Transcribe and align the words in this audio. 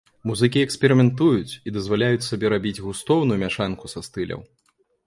Музыкі 0.29 0.63
эксперыментуюць 0.67 1.53
і 1.67 1.75
дазваляюць 1.77 2.27
сабе 2.31 2.47
рабіць 2.57 2.75
густоўную 2.89 3.39
мяшанку 3.47 3.85
са 3.97 4.09
стыляў. 4.11 4.41